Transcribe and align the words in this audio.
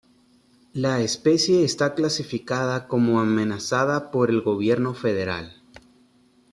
La 0.73 0.99
especie 0.99 1.63
está 1.63 1.93
clasificada 1.93 2.87
como 2.87 3.19
amenazada 3.19 4.09
por 4.09 4.31
el 4.31 4.41
gobierno 4.41 4.95
federal. 4.95 5.61